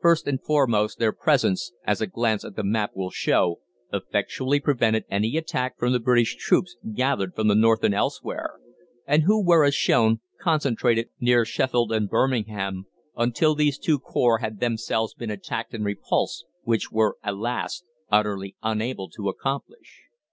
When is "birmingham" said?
12.08-12.86